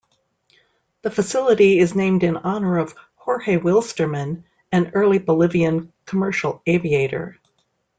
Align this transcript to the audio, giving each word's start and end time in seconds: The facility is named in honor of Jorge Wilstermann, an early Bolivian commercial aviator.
The 1.03 1.11
facility 1.11 1.77
is 1.77 1.93
named 1.93 2.23
in 2.23 2.35
honor 2.35 2.79
of 2.79 2.95
Jorge 3.17 3.59
Wilstermann, 3.59 4.45
an 4.71 4.93
early 4.95 5.19
Bolivian 5.19 5.93
commercial 6.07 6.59
aviator. 6.65 7.39